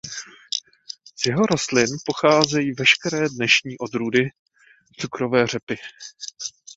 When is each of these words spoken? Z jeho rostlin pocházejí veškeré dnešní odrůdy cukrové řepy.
Z 1.15 1.25
jeho 1.25 1.45
rostlin 1.45 1.87
pocházejí 2.05 2.73
veškeré 2.73 3.29
dnešní 3.29 3.77
odrůdy 3.77 4.29
cukrové 5.01 5.47
řepy. 5.47 5.75